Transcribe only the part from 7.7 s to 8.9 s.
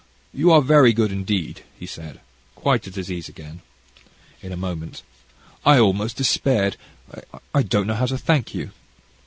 know how to thank you."